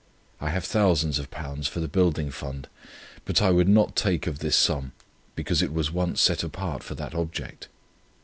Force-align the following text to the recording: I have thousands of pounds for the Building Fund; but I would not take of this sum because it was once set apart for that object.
I 0.39 0.49
have 0.49 0.65
thousands 0.65 1.19
of 1.19 1.29
pounds 1.29 1.67
for 1.67 1.79
the 1.79 1.87
Building 1.87 2.31
Fund; 2.31 2.67
but 3.23 3.39
I 3.39 3.51
would 3.51 3.69
not 3.69 3.95
take 3.95 4.25
of 4.25 4.39
this 4.39 4.55
sum 4.55 4.93
because 5.35 5.61
it 5.61 5.71
was 5.71 5.91
once 5.91 6.19
set 6.21 6.43
apart 6.43 6.81
for 6.81 6.95
that 6.95 7.13
object. 7.13 7.67